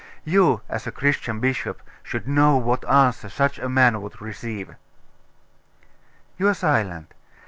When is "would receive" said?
4.01-4.73